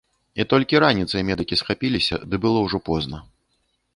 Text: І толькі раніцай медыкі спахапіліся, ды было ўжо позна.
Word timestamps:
І 0.43 0.45
толькі 0.53 0.79
раніцай 0.83 1.25
медыкі 1.27 1.59
спахапіліся, 1.61 2.15
ды 2.31 2.35
было 2.45 2.63
ўжо 2.65 2.77
позна. 2.91 3.17